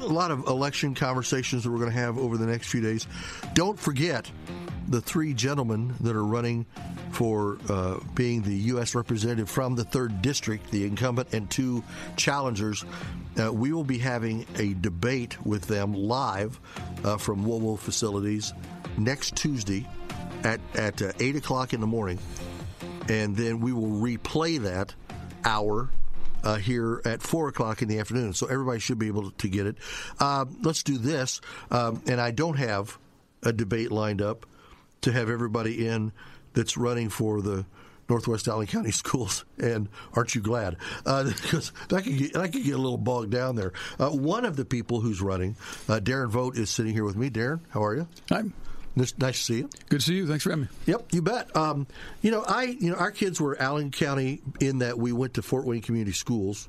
[0.00, 3.06] a lot of election conversations that we're going to have over the next few days.
[3.54, 4.30] Don't forget
[4.88, 6.66] the three gentlemen that are running
[7.12, 8.94] for uh, being the U.S.
[8.94, 11.82] representative from the third district, the incumbent and two
[12.16, 12.84] challengers.
[13.40, 16.58] Uh, we will be having a debate with them live
[17.04, 18.52] uh, from WOWO facilities
[18.96, 19.86] next Tuesday
[20.44, 22.18] at at uh, eight o'clock in the morning,
[23.08, 24.94] and then we will replay that
[25.44, 25.90] hour
[26.48, 28.32] uh, here at four o'clock in the afternoon.
[28.32, 29.76] So everybody should be able to get it.
[30.18, 32.98] Uh, let's do this, um, and I don't have
[33.42, 34.46] a debate lined up
[35.02, 36.10] to have everybody in
[36.54, 37.66] that's running for the
[38.08, 40.78] Northwest Allen County Schools, and aren't you glad?
[41.04, 43.74] Uh, because that could get, could get a little bogged down there.
[43.98, 45.54] Uh, one of the people who's running,
[45.86, 47.28] uh, Darren Vogt, is sitting here with me.
[47.28, 48.08] Darren, how are you?
[48.30, 48.44] Hi.
[48.96, 49.70] Nice, nice to see you.
[49.88, 50.26] Good to see you.
[50.26, 50.70] Thanks for having me.
[50.86, 51.54] Yep, you bet.
[51.56, 51.86] Um,
[52.22, 55.42] you know, I you know our kids were Allen County in that we went to
[55.42, 56.68] Fort Wayne Community Schools.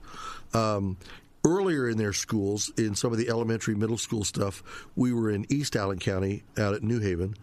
[0.54, 0.98] Um,
[1.45, 4.64] earlier in their schools, in some of the elementary, middle school stuff,
[4.95, 7.36] we were in East Allen County out at New Haven,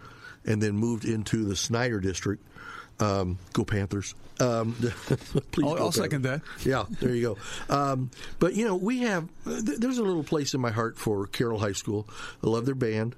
[0.45, 2.45] and then moved into the Snider District.
[2.99, 4.15] Um, go Panthers!
[4.41, 4.75] Um,
[5.53, 6.43] please I'll, go I'll second that.
[6.65, 7.37] Yeah, there you
[7.69, 7.75] go.
[7.75, 11.27] Um, but you know, we have th- there's a little place in my heart for
[11.27, 12.09] Carroll High School.
[12.43, 13.17] I love their band.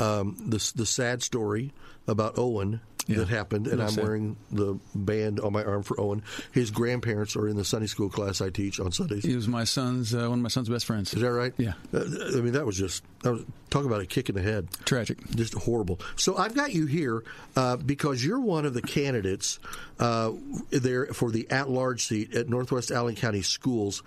[0.00, 1.72] Um, the the sad story
[2.06, 3.18] about Owen Yeah.
[3.18, 6.22] that happened, and I'm wearing the band on my arm for Owen.
[6.52, 9.24] His grandparents are in the Sunday school class I teach on Sundays.
[9.24, 11.12] He was my son's uh, one of my son's best friends.
[11.14, 11.52] Is that right?
[11.58, 11.72] Yeah.
[11.92, 12.04] Uh,
[12.36, 14.68] I mean, that was just that was, talk about a kick in the head.
[14.84, 15.18] Tragic.
[15.30, 15.98] Just horrible.
[16.16, 17.24] So I've got you here
[17.56, 19.58] uh, because you're one of the candidates
[19.98, 20.32] uh,
[20.70, 24.02] there for the at-large seat at Northwest Allen County Schools.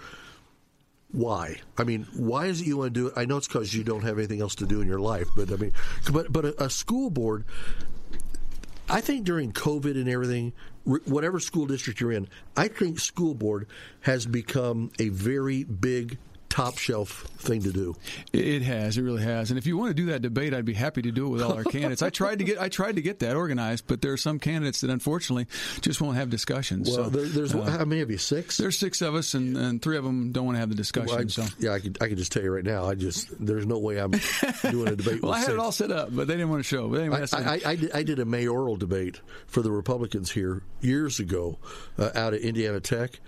[1.11, 1.59] Why?
[1.77, 3.13] I mean, why is it you want to do it?
[3.17, 5.51] I know it's because you don't have anything else to do in your life, but
[5.51, 5.73] I mean,
[6.11, 7.43] but but a, a school board.
[8.89, 10.53] I think during COVID and everything,
[10.83, 13.67] whatever school district you're in, I think school board
[14.01, 16.17] has become a very big
[16.51, 17.95] top shelf thing to do.
[18.33, 18.97] It has.
[18.97, 19.51] It really has.
[19.51, 21.41] And if you want to do that debate, I'd be happy to do it with
[21.41, 22.01] all our candidates.
[22.01, 24.81] I tried to get I tried to get that organized, but there are some candidates
[24.81, 25.47] that unfortunately
[25.79, 26.89] just won't have discussions.
[26.89, 28.17] Well, so, there, there's uh, how many of you?
[28.17, 28.57] Six.
[28.57, 31.07] there's six of us, and, and three of them don't want to have the discussion.
[31.07, 31.45] Well, I, so.
[31.59, 32.85] yeah, I could I could just tell you right now.
[32.85, 34.11] I just there's no way I'm
[34.69, 35.21] doing a debate.
[35.21, 35.53] Well, I had six.
[35.53, 36.87] it all set up, but they didn't want to show.
[36.87, 40.63] But anyway, I, I, I, did, I did a mayoral debate for the Republicans here
[40.81, 41.59] years ago
[41.97, 43.19] uh, out at Indiana Tech,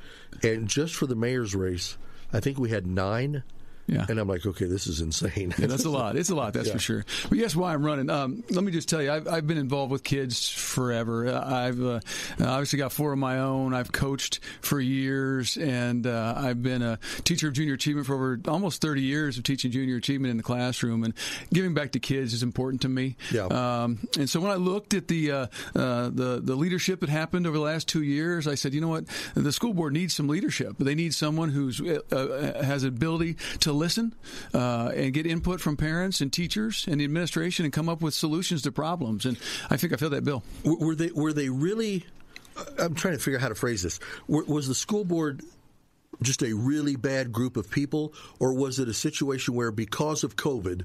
[0.42, 1.98] and just for the mayor's race,
[2.34, 3.44] I think we had nine.
[3.88, 4.06] Yeah.
[4.08, 5.54] And I'm like, okay, this is insane.
[5.58, 6.16] Yeah, that's a lot.
[6.16, 6.74] It's a lot, that's Yeah.
[6.74, 7.06] for sure.
[7.30, 8.10] But yes, why I'm running.
[8.10, 11.28] Um, let me just tell you, I've, I've been involved with kids forever.
[11.28, 12.00] I've uh,
[12.40, 13.74] obviously got four of my own.
[13.74, 18.40] I've coached for years, and uh, I've been a teacher of junior achievement for over
[18.48, 21.04] almost 30 years of teaching junior achievement in the classroom.
[21.04, 21.14] And
[21.52, 23.18] giving back to kids is important to me.
[23.32, 23.46] Yeah.
[23.48, 27.48] Um, and so when I looked at the uh, uh, the the leadership that happened
[27.48, 29.06] over the last two years, I said, you know what,
[29.36, 30.76] the school board needs some leadership.
[30.80, 34.14] They need someone who's uh, uh, has ability to listen
[34.54, 38.14] uh, and get input from parents and teachers and the administration and come up with
[38.14, 39.26] solutions to problems.
[39.26, 39.38] And
[39.70, 40.44] I think I filled that bill.
[40.64, 42.06] Were they were they really?
[42.80, 44.00] I'm trying to figure out how to phrase this.
[44.28, 45.42] Was the school board
[46.22, 50.36] just a really bad group of people, or was it a situation where because of
[50.36, 50.84] COVID?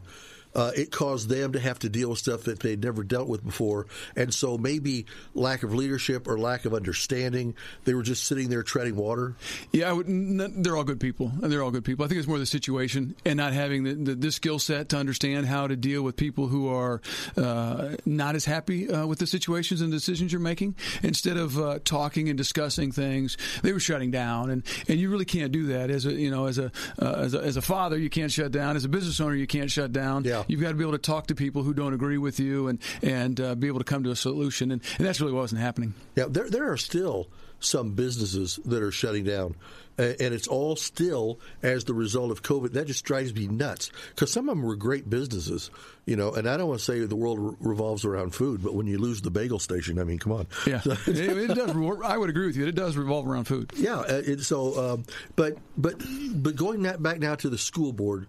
[0.55, 3.45] Uh, it caused them to have to deal with stuff that they'd never dealt with
[3.45, 3.87] before,
[4.17, 7.55] and so maybe lack of leadership or lack of understanding.
[7.85, 9.35] They were just sitting there treading water.
[9.73, 11.33] Yeah, I would, they're all good people.
[11.43, 12.05] And they're all good people.
[12.05, 14.97] I think it's more the situation and not having the, the, the skill set to
[14.97, 17.01] understand how to deal with people who are
[17.37, 20.75] uh, not as happy uh, with the situations and decisions you're making.
[21.03, 25.25] Instead of uh, talking and discussing things, they were shutting down, and, and you really
[25.25, 26.71] can't do that as a you know as a,
[27.01, 27.99] uh, as a as a father.
[27.99, 28.77] You can't shut down.
[28.77, 30.25] As a business owner, you can't shut down.
[30.25, 30.38] Yeah.
[30.47, 32.79] You've got to be able to talk to people who don't agree with you and
[33.03, 34.71] and uh, be able to come to a solution.
[34.71, 35.95] And, and that's really what wasn't happening.
[36.15, 37.29] Yeah, there there are still
[37.61, 39.57] some businesses that are shutting down,
[39.97, 42.73] and it's all still as the result of COVID.
[42.73, 45.71] That just drives me nuts because some of them were great businesses,
[46.07, 46.33] you know.
[46.33, 48.99] And I don't want to say the world re- revolves around food, but when you
[48.99, 50.47] lose the bagel station, I mean, come on.
[50.67, 51.71] Yeah, it, it does.
[52.05, 52.67] I would agree with you.
[52.67, 53.73] It does revolve around food.
[53.77, 55.97] Yeah, uh, it, so um, but but
[56.33, 58.27] but going that back now to the school board,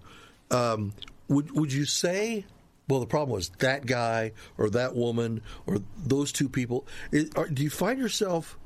[0.50, 0.94] um,
[1.30, 2.46] would would you say?
[2.88, 6.88] Well, the problem was that guy or that woman or those two people.
[7.36, 8.58] Are, do you find yourself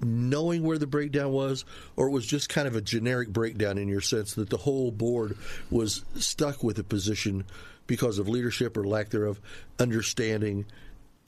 [0.00, 1.64] knowing where the breakdown was,
[1.96, 4.90] or it was just kind of a generic breakdown in your sense that the whole
[4.90, 5.36] board
[5.70, 7.44] was stuck with a position
[7.86, 9.40] because of leadership or lack thereof,
[9.78, 10.66] understanding,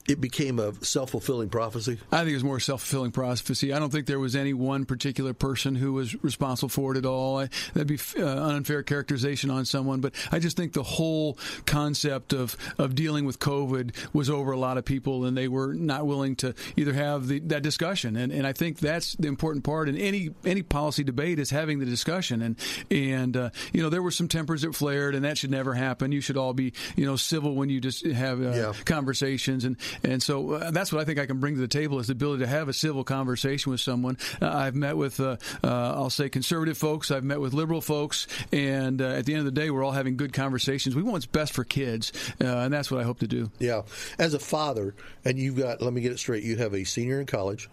[0.07, 1.97] it became a self fulfilling prophecy?
[2.11, 3.73] I think it was more self fulfilling prophecy.
[3.73, 7.05] I don't think there was any one particular person who was responsible for it at
[7.05, 7.39] all.
[7.39, 10.01] I, that'd be uh, unfair characterization on someone.
[10.01, 14.57] But I just think the whole concept of, of dealing with COVID was over a
[14.57, 18.15] lot of people, and they were not willing to either have the, that discussion.
[18.15, 21.79] And, and I think that's the important part in any any policy debate is having
[21.79, 22.41] the discussion.
[22.41, 22.55] And
[22.89, 26.11] and uh, you know there were some tempers that flared, and that should never happen.
[26.11, 28.73] You should all be you know civil when you just have uh, yeah.
[28.85, 31.99] conversations and and so uh, that's what I think I can bring to the table
[31.99, 34.17] is the ability to have a civil conversation with someone.
[34.41, 37.11] Uh, I've met with, uh, uh I'll say, conservative folks.
[37.11, 39.91] I've met with liberal folks, and uh, at the end of the day, we're all
[39.91, 40.95] having good conversations.
[40.95, 42.11] We want what's best for kids,
[42.41, 43.51] uh, and that's what I hope to do.
[43.59, 43.83] Yeah,
[44.17, 46.43] as a father, and you've got, let me get it straight.
[46.43, 47.69] You have a senior in college.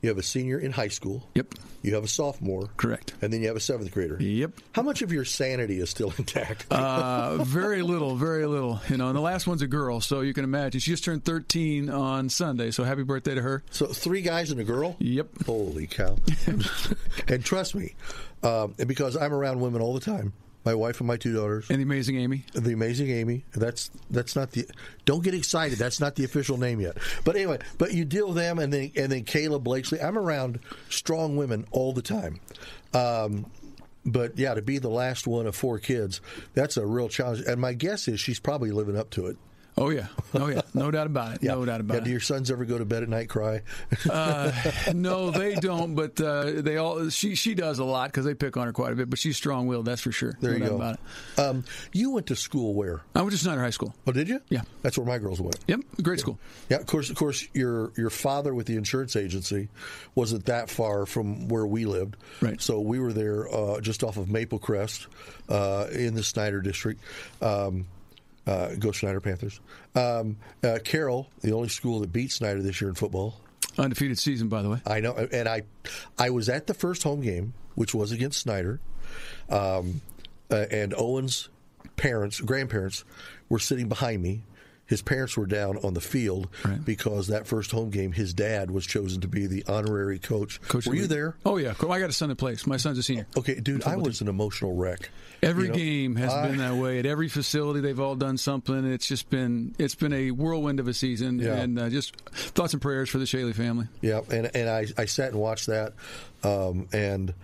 [0.00, 1.28] You have a senior in high school.
[1.36, 1.54] Yep.
[1.82, 2.70] You have a sophomore.
[2.76, 3.14] Correct.
[3.22, 4.16] And then you have a seventh grader.
[4.20, 4.52] Yep.
[4.72, 6.66] How much of your sanity is still intact?
[6.72, 8.80] uh, very little, very little.
[8.88, 10.80] You know, and the last one's a girl, so you can imagine.
[10.80, 13.62] She just turned 13 on Sunday, so happy birthday to her.
[13.70, 14.96] So three guys and a girl?
[14.98, 15.44] Yep.
[15.46, 16.16] Holy cow.
[17.28, 17.94] and trust me,
[18.42, 20.32] um, because I'm around women all the time,
[20.64, 21.68] my wife and my two daughters.
[21.70, 22.44] And the amazing Amy.
[22.52, 23.44] The amazing Amy.
[23.52, 24.66] That's that's not the.
[25.04, 25.78] Don't get excited.
[25.78, 26.98] That's not the official name yet.
[27.24, 30.00] But anyway, but you deal with them, and then and then Caleb Blakesley.
[30.00, 32.40] I'm around strong women all the time.
[32.94, 33.46] Um,
[34.04, 36.20] but yeah, to be the last one of four kids,
[36.54, 37.42] that's a real challenge.
[37.46, 39.36] And my guess is she's probably living up to it.
[39.76, 41.38] Oh yeah, oh yeah, no doubt about it.
[41.42, 41.52] yeah.
[41.52, 42.04] No doubt about yeah, it.
[42.04, 43.62] Do your sons ever go to bed at night cry?
[44.10, 44.52] uh,
[44.92, 45.94] no, they don't.
[45.94, 48.92] But uh, they all she she does a lot because they pick on her quite
[48.92, 49.08] a bit.
[49.08, 50.36] But she's strong willed, that's for sure.
[50.40, 50.76] There no you go.
[50.76, 51.40] About it.
[51.40, 53.02] Um, you went to school where?
[53.14, 53.94] I went to Snider High School.
[54.06, 54.40] Oh, did you?
[54.50, 55.58] Yeah, that's where my girls went.
[55.66, 56.38] Yep, great school.
[56.68, 57.08] Yeah, of course.
[57.08, 59.68] Of course, your your father with the insurance agency
[60.14, 62.18] wasn't that far from where we lived.
[62.42, 62.60] Right.
[62.60, 65.06] So we were there uh, just off of Maple Crest
[65.48, 67.00] uh, in the Snider district.
[67.40, 67.86] Um,
[68.46, 69.60] uh, go Snider Panthers.
[69.94, 73.40] Um, uh, Carroll, the only school that beat Snider this year in football.
[73.78, 74.78] Undefeated season, by the way.
[74.86, 75.62] I know, and I,
[76.18, 78.80] I was at the first home game, which was against Snider,
[79.48, 80.02] um,
[80.50, 81.48] uh, and Owen's
[81.96, 83.04] parents, grandparents,
[83.48, 84.42] were sitting behind me
[84.86, 86.84] his parents were down on the field right.
[86.84, 90.60] because that first home game, his dad was chosen to be the honorary coach.
[90.62, 91.36] coach were you there?
[91.46, 92.66] Oh yeah, I got a son that plays.
[92.66, 93.26] My son's a senior.
[93.36, 94.28] Okay, dude, I was team.
[94.28, 95.10] an emotional wreck.
[95.42, 96.98] Every you know, game has I, been that way.
[96.98, 98.92] At every facility, they've all done something.
[98.92, 101.54] It's just been it's been a whirlwind of a season, yeah.
[101.54, 103.86] and uh, just thoughts and prayers for the Shaley family.
[104.00, 105.94] Yeah, and and I I sat and watched that,
[106.42, 107.34] um, and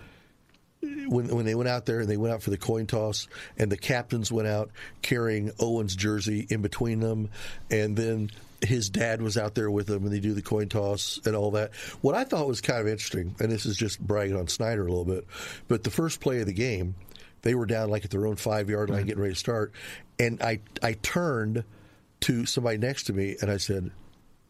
[1.09, 3.71] when when they went out there and they went out for the coin toss and
[3.71, 4.71] the captains went out
[5.03, 7.31] carrying Owen's jersey in between them
[7.71, 11.21] and then his dad was out there with them and they do the coin toss
[11.25, 11.75] and all that.
[12.01, 14.91] What I thought was kind of interesting, and this is just bragging on Snider a
[14.91, 15.27] little bit,
[15.69, 16.95] but the first play of the game,
[17.43, 19.73] they were down like at their own five yard line, getting ready to start,
[20.19, 21.63] and I I turned
[22.21, 23.93] to somebody next to me and I said,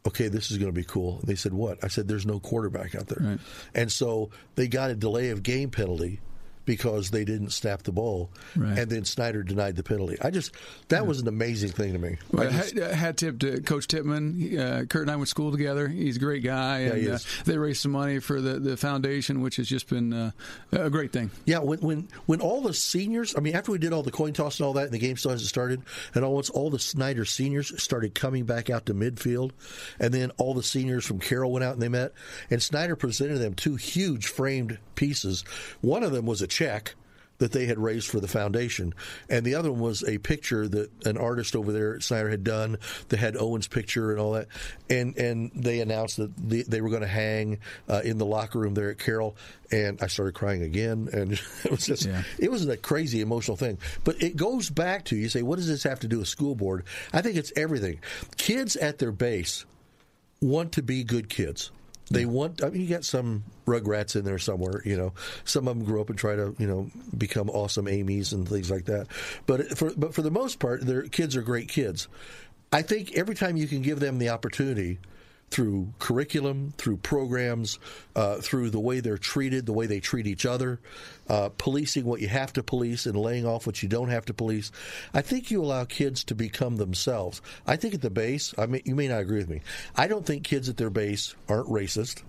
[0.07, 1.21] okay, this is going to be cool.
[1.25, 1.85] They said, what?
[1.85, 3.19] I said, there's no quarterback out there.
[3.21, 3.41] Right.
[3.75, 6.21] And so they got a delay of game penalty
[6.69, 8.79] because they didn't snap the ball, right.
[8.79, 10.19] and then Snider denied the penalty.
[10.21, 10.53] I just
[10.89, 11.01] that yeah.
[11.01, 12.19] was an amazing thing to me.
[12.31, 14.59] Well, I just, had, had tipped uh, Coach Tippmann.
[14.59, 15.89] Uh, Kurt and I went to school together.
[15.89, 19.41] He's a great guy, and yeah, uh, they raised some money for the, the foundation,
[19.41, 20.31] which has just been uh,
[20.73, 21.31] a great thing.
[21.47, 24.35] Yeah, when when when all the seniors, I mean, after we did all the coin
[24.35, 25.81] toss and all that, and the game still hasn't started,
[26.15, 29.53] and all once all the Snider seniors started coming back out to midfield,
[29.99, 32.13] and then all the seniors from Carroll went out and they met,
[32.51, 35.45] and Snider presented them two huge framed pieces.
[35.81, 36.95] One of them was a check
[37.39, 38.93] that they had raised for the foundation,
[39.29, 42.43] and the other one was a picture that an artist over there at Snider had
[42.43, 42.79] done
[43.11, 44.49] that had Owen's picture and all that,
[44.91, 47.59] and and they announced that the, they were going to hang
[47.89, 49.37] uh, in the locker room there at Carroll,
[49.71, 51.33] and I started crying again, and
[51.65, 52.23] it was just yeah.
[52.39, 53.79] it was a crazy emotional thing.
[54.03, 56.57] But it goes back to you say, what does this have to do with school
[56.57, 56.85] board?
[57.13, 58.01] I think it's everything.
[58.37, 59.65] Kids at their base
[60.41, 61.71] want to be good kids.
[62.11, 62.65] They want.
[62.65, 64.83] I mean, you got some rugrats in there somewhere.
[64.85, 65.13] You know,
[65.45, 68.71] some of them grow up and try to you know become awesome Amy's and things
[68.71, 69.09] like that.
[69.47, 72.09] But for but for the most part, their kids are great kids.
[72.73, 74.99] I think every time you can give them the opportunity
[75.51, 77.79] through curriculum, through programs,
[78.15, 80.81] uh, through the way they're treated, the way they treat each other,
[81.29, 84.35] uh, policing what you have to police and laying off what you don't have to
[84.35, 84.71] police.
[85.15, 87.41] I think you allow kids to become themselves.
[87.67, 89.63] I think at the base, I mean, you may not agree with me.
[89.97, 92.23] I don't think kids at their base aren't racist.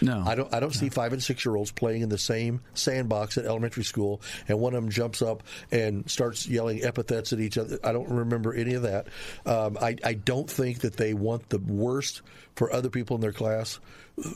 [0.00, 0.52] No, I don't.
[0.52, 0.80] I don't no.
[0.80, 4.58] see five and six year olds playing in the same sandbox at elementary school, and
[4.60, 7.78] one of them jumps up and starts yelling epithets at each other.
[7.82, 9.08] I don't remember any of that.
[9.44, 12.22] Um, I, I don't think that they want the worst
[12.56, 13.78] for other people in their class.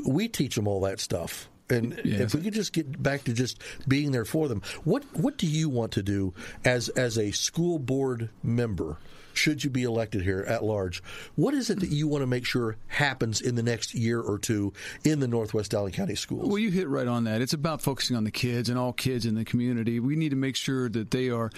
[0.07, 1.49] We teach them all that stuff.
[1.69, 2.21] And yes.
[2.21, 5.47] if we could just get back to just being there for them, what what do
[5.47, 8.99] you want to do as as a school board member?
[9.32, 11.02] Should you be elected here at large,
[11.37, 14.38] what is it that you want to make sure happens in the next year or
[14.38, 14.72] two
[15.04, 16.49] in the Northwest Allen County schools?
[16.49, 17.40] Well, you hit right on that.
[17.40, 20.00] It's about focusing on the kids and all kids in the community.
[20.00, 21.50] We need to make sure that they are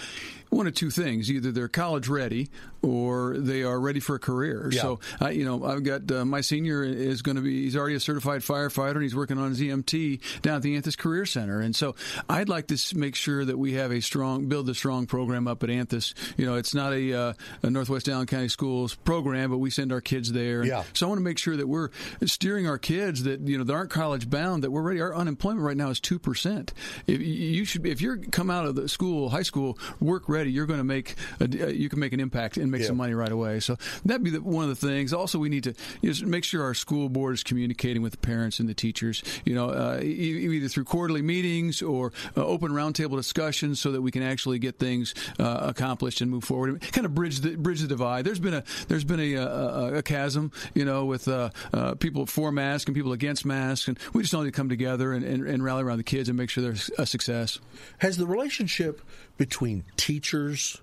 [0.50, 2.50] one of two things: either they're college ready
[2.82, 4.68] or they are ready for a career.
[4.72, 4.82] Yeah.
[4.82, 7.94] So, I, you know, I've got uh, my senior is going to be he's already
[7.94, 11.60] a certified firefighter and he's working on his EMT down at the Anthis Career Center.
[11.60, 11.94] And so,
[12.28, 15.62] I'd like to make sure that we have a strong build a strong program up
[15.62, 16.14] at Anthis.
[16.36, 19.92] You know, it's not a, uh, a Northwest Allen County Schools program, but we send
[19.92, 20.64] our kids there.
[20.64, 20.84] Yeah.
[20.94, 21.90] So I want to make sure that we're
[22.24, 24.64] steering our kids that you know that aren't college bound.
[24.64, 25.00] That we're ready.
[25.00, 26.72] Our unemployment right now is two percent.
[27.06, 30.66] If you should, if you're come out of the school, high school, work ready, you're
[30.66, 32.88] going to make a, you can make an impact and make Yeah.
[32.88, 33.60] some money right away.
[33.60, 35.12] So that'd be the, one of the things.
[35.12, 38.58] Also, we need to just make sure our school board is communicating with the parents
[38.60, 39.22] and the teachers.
[39.44, 44.10] You know, uh, either through quarterly meetings or uh, open roundtable discussions, so that we
[44.10, 46.80] can actually get things uh, accomplished and move forward.
[46.92, 48.24] Kind of bridge the bridge the divide.
[48.24, 52.26] There's been a there's been a, a, a chasm, you know, with uh, uh, people
[52.26, 55.46] for masks and people against masks, and we just need to come together and, and,
[55.46, 57.58] and rally around the kids and make sure they're a success.
[57.98, 59.02] Has the relationship
[59.36, 60.80] between teachers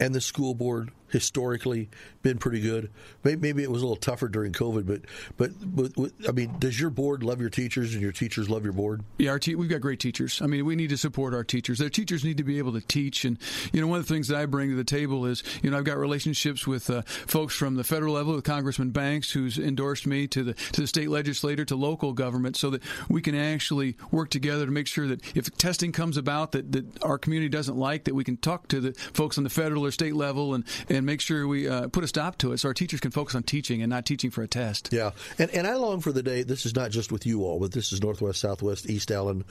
[0.00, 1.88] and the school board historically
[2.22, 2.90] been pretty good?
[3.24, 5.00] Maybe it was a little tougher during COVID, but
[5.36, 5.50] but,
[5.96, 9.02] but, I mean, does your board love your teachers and your teachers love your board?
[9.18, 10.40] Yeah, our te- we've got great teachers.
[10.40, 11.78] I mean, we need to support our teachers.
[11.78, 13.24] Their teachers need to be able to teach.
[13.24, 13.38] And,
[13.72, 15.78] you know, one of the things that I bring to the table is, you know,
[15.78, 20.06] I've got relationships with uh, folks from the federal level, with Congressman Banks, who's endorsed
[20.06, 23.96] me, to the to the state legislator, to local government, so that we can actually
[24.10, 27.76] work together to make sure that if testing comes about that, that our community doesn't
[27.76, 30.64] like, that we can talk to the folks on the federal or state level and,
[30.88, 33.34] and make sure we uh, put a stop to it so our teachers can focus
[33.34, 34.90] on teaching and not teaching for a test.
[34.92, 36.42] Yeah, and and I long for the day.
[36.42, 39.44] This is not just with you all, but this is Northwest, Southwest, East Allen.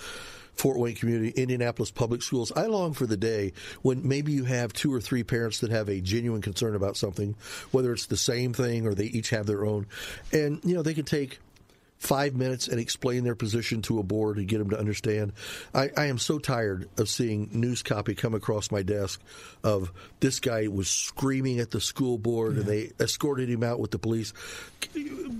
[0.55, 2.51] Fort Wayne Community, Indianapolis Public Schools.
[2.53, 5.88] I long for the day when maybe you have two or three parents that have
[5.88, 7.36] a genuine concern about something,
[7.72, 9.88] whether it's the same thing or they each have their own,
[10.34, 11.39] and you know they can take
[12.00, 15.34] five minutes and explain their position to a board and get them to understand.
[15.74, 19.22] I, I am so tired of seeing news copy come across my desk
[19.63, 19.91] of
[20.22, 24.00] this guy was screaming at the school board and they escorted him out with the
[24.00, 24.34] police.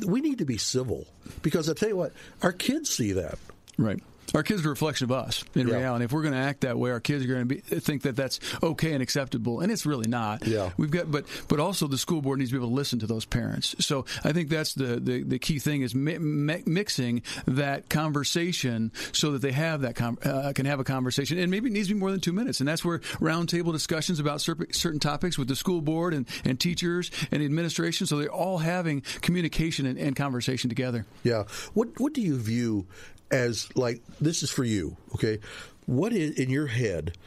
[0.06, 1.08] We need to be civil
[1.42, 2.12] because I tell you what,
[2.42, 3.39] our kids see that.
[3.78, 4.04] Right.
[4.34, 5.78] Our kids are a reflection of us in Yeah.
[5.78, 6.06] reality.
[6.06, 8.16] If we're going to act that way, our kids are going to be, think that
[8.16, 10.46] that's okay and acceptable, and it's really not.
[10.48, 10.72] Yeah.
[10.78, 13.08] we've got, but but also the school board needs to be able to listen to
[13.08, 13.76] those parents.
[13.80, 18.92] So I think that's the the, the key thing is mi- mi- mixing that conversation
[19.12, 21.88] so that they have that com- uh, can have a conversation, and maybe it needs
[21.88, 25.38] to be more than two minutes, and that's where roundtable discussions about cer- certain topics
[25.38, 29.98] with the school board and, and teachers and administration, so they're all having communication and,
[29.98, 31.06] and conversation together.
[31.24, 31.44] Yeah.
[31.74, 32.86] What What do you view
[33.32, 34.02] as like?
[34.20, 35.40] This is for you, okay?
[35.86, 37.18] What is in your head?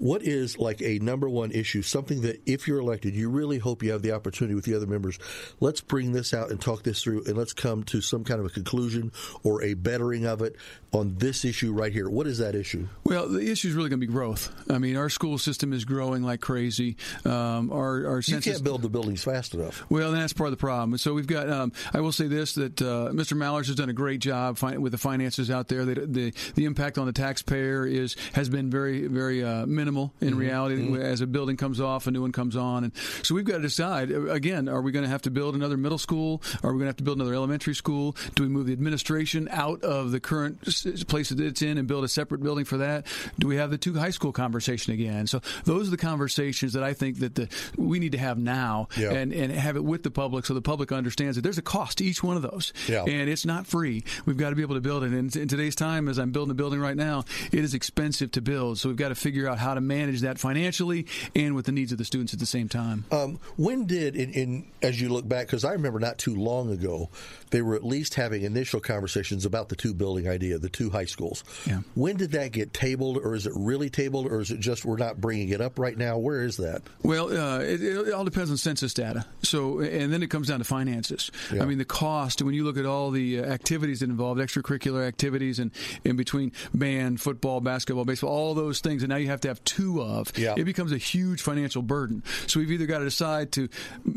[0.00, 1.82] What is like a number one issue?
[1.82, 4.86] Something that if you're elected, you really hope you have the opportunity with the other
[4.86, 5.18] members.
[5.60, 8.46] Let's bring this out and talk this through, and let's come to some kind of
[8.46, 10.56] a conclusion or a bettering of it
[10.92, 12.08] on this issue right here.
[12.08, 12.88] What is that issue?
[13.04, 14.50] Well, the issue is really going to be growth.
[14.70, 16.96] I mean, our school system is growing like crazy.
[17.26, 19.84] Um, our our You can't build the buildings fast enough.
[19.90, 20.96] Well, that's part of the problem.
[20.96, 21.50] So we've got.
[21.50, 23.36] Um, I will say this: that uh, Mr.
[23.36, 25.84] Mallers has done a great job fi- with the finances out there.
[25.84, 29.89] That the the impact on the taxpayer is has been very very uh, minimal
[30.20, 31.00] in reality.
[31.00, 32.92] As a building comes off, a new one comes on, and
[33.22, 35.76] so we've got to decide uh, again: Are we going to have to build another
[35.76, 36.42] middle school?
[36.62, 38.16] Are we going to have to build another elementary school?
[38.34, 40.62] Do we move the administration out of the current
[41.08, 43.06] place that it's in and build a separate building for that?
[43.38, 45.26] Do we have the two high school conversation again?
[45.26, 48.88] So those are the conversations that I think that the we need to have now
[48.96, 49.12] Yeah.
[49.12, 51.98] and and have it with the public so the public understands that there's a cost
[51.98, 52.72] to each one of those.
[52.88, 53.04] Yeah.
[53.04, 54.04] And it's not free.
[54.26, 55.12] We've got to be able to build it.
[55.12, 58.40] And in today's time, as I'm building a building right now, it is expensive to
[58.40, 58.78] build.
[58.78, 61.92] So we've got to figure out how to manage that financially and with the needs
[61.92, 63.04] of the students at the same time.
[63.10, 66.70] Um, when did, in, in as you look back, because I remember not too long
[66.72, 67.08] ago,
[67.50, 71.04] they were at least having initial conversations about the two building idea, the two high
[71.04, 71.44] schools.
[71.66, 71.80] Yeah.
[71.94, 74.96] When did that get tabled, or is it really tabled, or is it just we're
[74.96, 76.18] not bringing it up right now?
[76.18, 76.82] Where is that?
[77.02, 79.24] Well, uh, it, it all depends on census data.
[79.42, 81.30] So, and then it comes down to finances.
[81.52, 81.62] Yeah.
[81.62, 85.06] I mean, the cost when you look at all the uh, activities that involve extracurricular
[85.06, 85.70] activities and
[86.04, 89.59] in between band, football, basketball, baseball, all those things, and now you have to have
[89.64, 90.36] two of.
[90.38, 90.54] Yeah.
[90.56, 92.22] It becomes a huge financial burden.
[92.46, 93.68] So we've either got to decide to,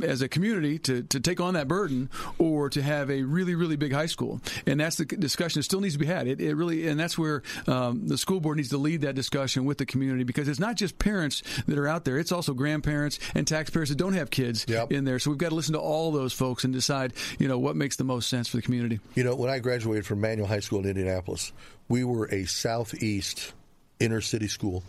[0.04, 3.76] as a community, to, to take on that burden, or to have a really, really
[3.76, 4.42] big high school.
[4.66, 6.28] And that's the discussion that still needs to be had.
[6.28, 9.66] It, it really, and that's where um, the school board needs to lead that discussion
[9.66, 13.20] with the community because it's not just parents that are out there; it's also grandparents
[13.36, 14.92] and taxpayers that don't have kids Yep.
[14.92, 15.20] in there.
[15.20, 17.96] So we've got to listen to all those folks and decide, you know, what makes
[17.98, 19.00] the most sense for the community.
[19.16, 21.52] You know, when I graduated from Manual High School in Indianapolis,
[21.90, 23.54] we were a southeast
[24.00, 24.84] inner city school,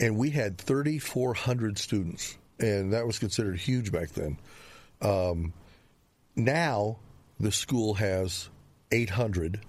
[0.00, 2.36] and we had 3,400 students.
[2.60, 4.36] and that was considered huge back then.
[5.00, 5.52] Um,
[6.34, 6.98] now
[7.38, 8.48] the school has
[8.90, 9.60] 800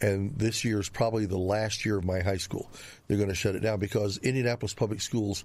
[0.00, 2.70] and this year is probably the last year of my high school.
[3.06, 5.44] They're going to shut it down because Indianapolis Public Schools,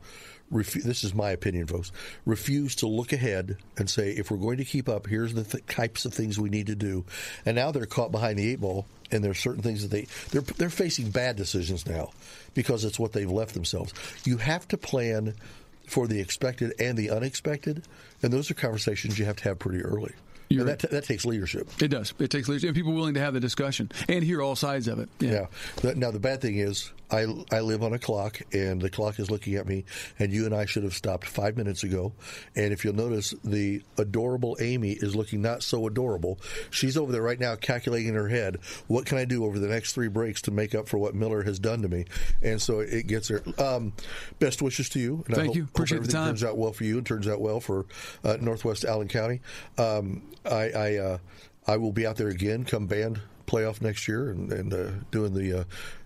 [0.52, 1.92] refu- this is my opinion, folks,
[2.26, 5.66] refuse to look ahead and say, if we're going to keep up, here's the th-
[5.66, 7.06] types of things we need to do.
[7.46, 10.08] And now they're caught behind the eight ball, and there are certain things that they
[10.32, 12.12] they're they're facing bad decisions now
[12.54, 13.94] because it's what they've left themselves.
[14.26, 15.36] You have to plan
[15.88, 17.84] for the expected and the unexpected,
[18.22, 20.14] and those are conversations you have to have pretty early.
[20.62, 21.70] And that, that takes leadership.
[21.82, 22.14] It does.
[22.20, 25.00] It takes leadership and people willing to have the discussion and hear all sides of
[25.00, 25.10] it.
[25.20, 25.48] Yeah.
[25.84, 25.94] yeah.
[25.96, 29.30] Now the bad thing is, I I live on a clock, and the clock is
[29.30, 29.86] looking at me.
[30.18, 32.14] And you and I should have stopped five minutes ago.
[32.56, 36.40] And if you'll notice, the adorable Amy is looking not so adorable.
[36.72, 38.58] She's over there right now, calculating in her head,
[38.88, 41.44] what can I do over the next three breaks to make up for what Miller
[41.44, 42.06] has done to me?
[42.42, 43.44] And so it gets her.
[43.60, 43.94] Um,
[44.40, 45.24] best wishes to you.
[45.28, 45.64] And Thank hope, you.
[45.66, 46.28] Appreciate hope the time.
[46.30, 47.86] Turns out well for you, and turns out well for
[48.24, 49.42] uh, Northwest Allen County.
[49.78, 51.18] Um, I I, uh,
[51.68, 55.34] I will be out there again come band playoff next year and, and uh, doing
[55.34, 55.64] the, uh,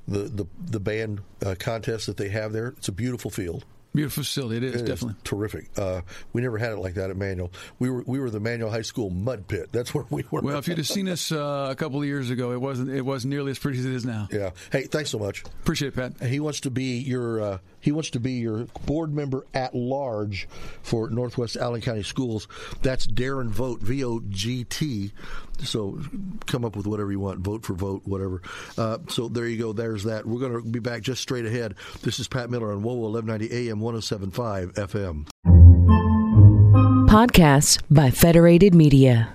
[0.08, 2.68] the the the band uh, contest that they have there.
[2.78, 3.66] It's a beautiful field.
[3.94, 4.58] Beautiful facility.
[4.58, 5.70] It is it definitely is terrific.
[5.78, 6.02] Uh,
[6.34, 7.52] we never had it like that at Manual.
[7.80, 9.70] We were we were the Manual High School mud pit.
[9.72, 10.42] That's where we were.
[10.42, 13.02] Well, if you'd have seen us uh, a couple of years ago, it wasn't it
[13.02, 14.28] wasn't nearly as pretty as it is now.
[14.32, 14.52] Yeah.
[14.72, 15.44] Hey, thanks so much.
[15.62, 16.28] Appreciate it, Pat.
[16.28, 20.48] He wants to be your uh, he wants to be your board member at large
[20.82, 22.48] for Northwest Allen County Schools.
[22.82, 25.12] That's Darren Vogt V O G T.
[25.62, 26.00] So
[26.46, 27.40] come up with whatever you want.
[27.40, 28.42] Vote for vote, whatever.
[28.78, 29.74] Uh, so there you go.
[29.74, 30.26] There's that.
[30.26, 31.76] We're going to be back just straight ahead.
[32.02, 35.28] This is Pat Miller on WOWO 1190 AM 1075 FM.
[37.08, 39.34] Podcasts by Federated Media.